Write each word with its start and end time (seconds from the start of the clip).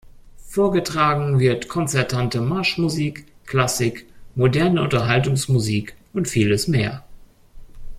Vorgetragen 0.47 1.37
wird 1.39 1.67
konzertante 1.67 2.41
Marschmusik, 2.41 3.27
Klassik, 3.45 4.07
moderne 4.33 4.81
Unterhaltungsmusik 4.81 5.95
und 6.11 6.27
vieles 6.27 6.67
mehr. 6.67 7.03